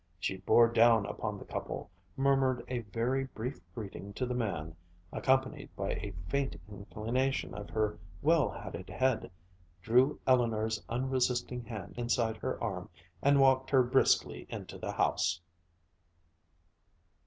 She 0.19 0.37
bore 0.37 0.67
down 0.67 1.05
upon 1.05 1.37
the 1.37 1.45
couple, 1.45 1.91
murmured 2.17 2.65
a 2.67 2.79
very 2.79 3.25
brief 3.25 3.59
greeting 3.75 4.13
to 4.13 4.25
the 4.25 4.33
man, 4.33 4.75
accompanied 5.13 5.69
by 5.75 5.91
a 5.91 6.15
faint 6.27 6.55
inclination 6.67 7.53
of 7.53 7.69
her 7.69 7.99
well 8.23 8.49
hatted 8.49 8.89
head, 8.89 9.29
drew 9.79 10.19
Eleanor's 10.25 10.83
unresisting 10.89 11.63
hand 11.65 11.93
inside 11.97 12.37
her 12.37 12.59
arm, 12.63 12.89
and 13.21 13.39
walked 13.39 13.69
her 13.69 13.83
briskly 13.83 14.47
into 14.49 14.79
the 14.79 14.93
house. 14.93 15.39